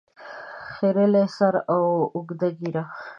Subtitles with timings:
[0.71, 1.83] خریلي سر او
[2.15, 2.83] اوږده ږیره